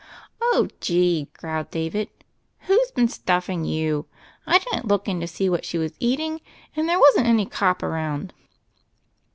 [0.41, 2.09] "Oh gee I" growled David,
[2.61, 4.07] "who's been stuff ing you?
[4.47, 6.41] I didn't look in to see what she was eating,
[6.75, 8.33] and there wasn't any cop around."